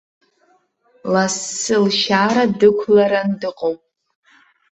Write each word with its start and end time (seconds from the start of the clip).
Лассы 1.13 1.75
лшьара 1.83 2.43
дықәларан 2.59 3.29
дыҟоуп. 3.39 3.81